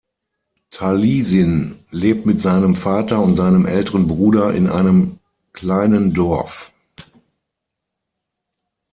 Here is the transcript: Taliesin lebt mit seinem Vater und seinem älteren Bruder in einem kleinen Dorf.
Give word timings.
Taliesin 0.71 1.77
lebt 1.91 2.25
mit 2.25 2.41
seinem 2.41 2.75
Vater 2.75 3.21
und 3.21 3.35
seinem 3.35 3.67
älteren 3.67 4.07
Bruder 4.07 4.51
in 4.51 4.67
einem 4.67 5.19
kleinen 5.53 6.15
Dorf. 6.15 6.73